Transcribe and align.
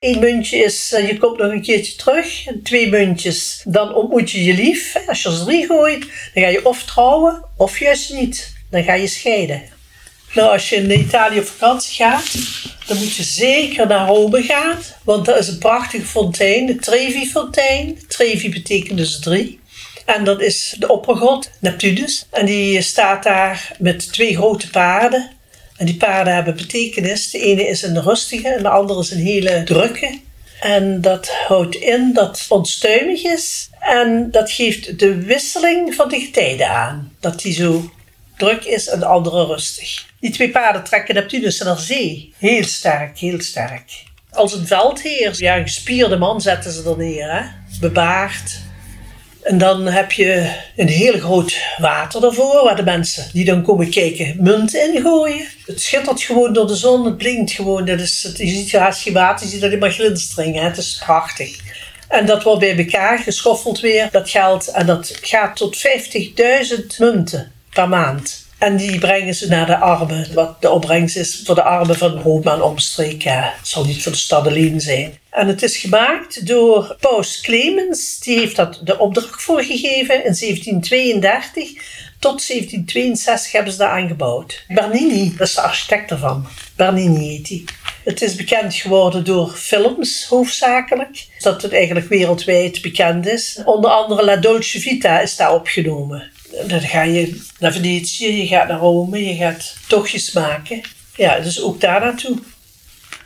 Eén 0.00 0.18
muntje 0.18 0.56
is, 0.56 0.92
eh, 0.92 1.08
je 1.08 1.18
komt 1.18 1.38
nog 1.38 1.52
een 1.52 1.62
keertje 1.62 1.96
terug. 1.96 2.46
Twee 2.62 2.88
muntjes, 2.88 3.62
dan 3.64 3.94
ontmoet 3.94 4.30
je 4.30 4.44
je 4.44 4.54
lief. 4.54 4.96
Als 5.06 5.22
je 5.22 5.28
er 5.28 5.44
drie 5.44 5.66
gooit, 5.66 6.00
dan 6.34 6.42
ga 6.42 6.48
je 6.48 6.66
of 6.66 6.84
trouwen, 6.84 7.44
of 7.56 7.78
juist 7.78 8.12
niet. 8.12 8.52
Dan 8.70 8.82
ga 8.82 8.94
je 8.94 9.06
scheiden. 9.06 9.62
Nou, 10.34 10.52
als 10.52 10.68
je 10.68 10.76
in 10.76 11.00
Italië 11.00 11.38
op 11.38 11.46
vakantie 11.46 11.94
gaat, 11.94 12.34
dan 12.86 12.96
moet 12.96 13.14
je 13.14 13.22
zeker 13.22 13.86
naar 13.86 14.06
Rome 14.06 14.42
gaan. 14.42 14.78
Want 15.04 15.24
dat 15.24 15.38
is 15.38 15.48
een 15.48 15.58
prachtige 15.58 16.06
fontein, 16.06 16.66
de 16.66 16.76
Trevi-fontein. 16.76 17.98
Trevi 18.08 18.50
betekent 18.50 18.98
dus 18.98 19.18
drie. 19.18 19.60
En 20.04 20.24
dat 20.24 20.40
is 20.40 20.76
de 20.78 20.88
oppergod, 20.88 21.50
Neptunus. 21.58 22.26
En 22.30 22.46
die 22.46 22.82
staat 22.82 23.22
daar 23.22 23.76
met 23.78 24.12
twee 24.12 24.36
grote 24.36 24.70
paarden. 24.70 25.30
En 25.80 25.86
die 25.86 25.96
paarden 25.96 26.34
hebben 26.34 26.56
betekenis. 26.56 27.30
De 27.30 27.38
ene 27.38 27.68
is 27.68 27.82
een 27.82 28.02
rustige 28.02 28.48
en 28.48 28.62
de 28.62 28.68
andere 28.68 29.00
is 29.00 29.10
een 29.10 29.26
hele 29.26 29.62
drukke. 29.64 30.18
En 30.60 31.00
dat 31.00 31.28
houdt 31.28 31.74
in 31.74 32.12
dat 32.12 32.38
het 32.38 32.50
onstuimig 32.50 33.22
is. 33.22 33.70
En 33.78 34.30
dat 34.30 34.50
geeft 34.50 34.98
de 34.98 35.14
wisseling 35.14 35.94
van 35.94 36.08
de 36.08 36.20
getijden 36.20 36.68
aan. 36.68 37.12
Dat 37.20 37.40
die 37.40 37.52
zo 37.52 37.90
druk 38.36 38.64
is 38.64 38.88
en 38.88 38.98
de 38.98 39.06
andere 39.06 39.46
rustig. 39.46 40.06
Die 40.20 40.30
twee 40.30 40.50
paarden 40.50 40.84
trekken 40.84 41.14
Neptunus 41.14 41.58
naar 41.58 41.78
zee. 41.78 42.34
Heel 42.38 42.64
sterk, 42.64 43.18
heel 43.18 43.40
sterk. 43.40 44.04
Als 44.30 44.54
een 44.54 44.66
veldheer. 44.66 45.34
Ja, 45.36 45.56
een 45.56 45.62
gespierde 45.62 46.16
man 46.16 46.40
zetten 46.40 46.72
ze 46.72 46.90
er 46.90 46.96
neer. 46.96 47.32
Hè? 47.32 47.42
Bebaard, 47.80 48.60
en 49.42 49.58
dan 49.58 49.86
heb 49.86 50.12
je 50.12 50.54
een 50.76 50.88
heel 50.88 51.18
groot 51.18 51.56
water 51.78 52.24
ervoor, 52.24 52.64
waar 52.64 52.76
de 52.76 52.82
mensen 52.82 53.24
die 53.32 53.44
dan 53.44 53.62
komen 53.62 53.90
kijken 53.90 54.36
munt 54.38 54.74
ingooien. 54.74 55.46
Het 55.66 55.80
schittert 55.80 56.22
gewoon 56.22 56.52
door 56.52 56.66
de 56.66 56.74
zon, 56.74 57.04
het 57.04 57.16
blinkt 57.16 57.52
gewoon. 57.52 57.84
Dat 57.84 58.00
is, 58.00 58.32
je 58.36 58.46
ziet 58.46 58.72
haast 58.72 59.02
geen 59.02 59.12
water, 59.12 59.46
je 59.46 59.52
ziet 59.52 59.62
alleen 59.64 59.78
maar 59.78 59.90
glinsteringen. 59.90 60.64
Het 60.64 60.76
is 60.76 61.02
prachtig. 61.04 61.58
En 62.08 62.26
dat 62.26 62.42
wordt 62.42 62.60
bij 62.60 62.78
elkaar 62.78 63.18
geschoffeld 63.18 63.80
weer, 63.80 64.08
dat 64.10 64.30
geld. 64.30 64.68
En 64.68 64.86
dat 64.86 65.18
gaat 65.20 65.56
tot 65.56 65.76
50.000 65.76 66.86
munten 66.98 67.52
per 67.70 67.88
maand. 67.88 68.48
En 68.60 68.76
die 68.76 68.98
brengen 68.98 69.34
ze 69.34 69.48
naar 69.48 69.66
de 69.66 69.76
armen. 69.76 70.34
Wat 70.34 70.62
de 70.62 70.70
opbrengst 70.70 71.16
is 71.16 71.42
voor 71.44 71.54
de 71.54 71.62
armen 71.62 71.96
van 71.96 72.18
Roma 72.18 72.52
en 72.52 72.62
omstreken. 72.62 73.42
Het 73.42 73.68
zal 73.68 73.84
niet 73.84 74.02
voor 74.02 74.12
de 74.12 74.18
stad 74.18 74.46
alleen 74.46 74.80
zijn. 74.80 75.18
En 75.30 75.48
het 75.48 75.62
is 75.62 75.76
gemaakt 75.76 76.46
door 76.46 76.96
Paus 77.00 77.40
Clemens. 77.40 78.18
Die 78.18 78.38
heeft 78.38 78.56
dat 78.56 78.80
de 78.84 78.98
opdracht 78.98 79.42
voor 79.42 79.62
gegeven 79.62 80.14
in 80.14 80.36
1732. 80.38 81.68
Tot 82.18 82.46
1762 82.46 83.52
hebben 83.52 83.72
ze 83.72 83.78
dat 83.78 83.88
aangebouwd. 83.88 84.64
Bernini, 84.68 85.34
dat 85.36 85.46
is 85.46 85.54
de 85.54 85.60
architect 85.60 86.10
ervan. 86.10 86.46
Bernini 86.76 87.28
heet. 87.28 87.62
Het 88.04 88.22
is 88.22 88.34
bekend 88.34 88.74
geworden 88.74 89.24
door 89.24 89.50
films 89.50 90.26
hoofdzakelijk. 90.28 91.26
Dat 91.38 91.62
het 91.62 91.72
eigenlijk 91.72 92.08
wereldwijd 92.08 92.82
bekend 92.82 93.26
is. 93.26 93.60
Onder 93.64 93.90
andere 93.90 94.24
La 94.24 94.36
Dolce 94.36 94.80
Vita 94.80 95.20
is 95.20 95.36
daar 95.36 95.54
opgenomen. 95.54 96.30
Dan 96.66 96.80
ga 96.80 97.02
je 97.02 97.42
naar 97.58 97.72
Venetië, 97.72 98.40
je 98.40 98.46
gaat 98.46 98.68
naar 98.68 98.78
Rome, 98.78 99.24
je 99.24 99.34
gaat 99.34 99.74
tochtjes 99.88 100.32
maken. 100.32 100.80
Ja, 101.16 101.38
dus 101.38 101.62
ook 101.62 101.80
daar 101.80 102.00
naartoe. 102.00 102.38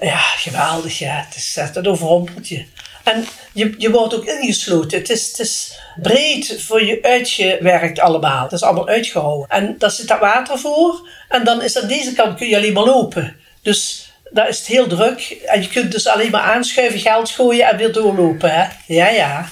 Ja, 0.00 0.18
geweldig, 0.18 0.98
ja. 0.98 1.24
Het, 1.26 1.36
is, 1.36 1.54
het 1.54 1.86
overrompelt 1.86 2.48
je. 2.48 2.64
En 3.04 3.26
je, 3.52 3.74
je 3.78 3.90
wordt 3.90 4.14
ook 4.14 4.24
ingesloten. 4.24 4.98
Het 4.98 5.10
is, 5.10 5.26
het 5.26 5.38
is 5.38 5.78
breed 6.02 6.62
voor 6.62 6.84
je 6.84 6.98
uitgewerkt 7.02 7.98
allemaal. 7.98 8.42
Het 8.42 8.52
is 8.52 8.62
allemaal 8.62 8.88
uitgehouden. 8.88 9.48
En 9.48 9.74
daar 9.78 9.90
zit 9.90 10.08
dat 10.08 10.20
water 10.20 10.58
voor. 10.58 11.08
En 11.28 11.44
dan 11.44 11.62
is 11.62 11.78
aan 11.78 11.88
deze 11.88 12.12
kant 12.12 12.38
kun 12.38 12.48
je 12.48 12.56
alleen 12.56 12.72
maar 12.72 12.84
lopen. 12.84 13.36
Dus 13.62 14.10
daar 14.30 14.48
is 14.48 14.58
het 14.58 14.66
heel 14.66 14.86
druk. 14.86 15.20
En 15.44 15.62
je 15.62 15.68
kunt 15.68 15.92
dus 15.92 16.06
alleen 16.06 16.30
maar 16.30 16.42
aanschuiven, 16.42 17.00
geld 17.00 17.30
gooien 17.30 17.68
en 17.68 17.76
weer 17.76 17.92
doorlopen. 17.92 18.50
Hè? 18.50 18.66
Ja, 18.86 19.08
ja. 19.08 19.48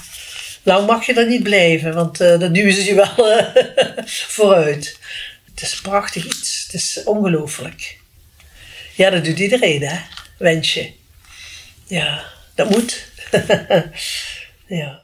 Nou 0.65 0.85
mag 0.85 1.05
je 1.05 1.13
er 1.13 1.27
niet 1.27 1.43
blijven, 1.43 1.93
want 1.93 2.21
uh, 2.21 2.39
dan 2.39 2.53
duwen 2.53 2.73
ze 2.73 2.83
je 2.83 2.95
wel 2.95 3.37
uh, 3.37 3.47
vooruit. 4.35 4.99
Het 5.45 5.61
is 5.61 5.81
prachtig 5.81 6.25
iets. 6.25 6.63
Het 6.63 6.73
is 6.73 7.01
ongelooflijk. 7.03 7.97
Ja, 8.95 9.09
dat 9.09 9.25
doet 9.25 9.39
iedereen, 9.39 9.81
hè? 9.81 9.99
Wensje. 10.37 10.91
Ja, 11.87 12.23
dat 12.55 12.69
moet. 12.69 13.05
ja. 14.81 14.93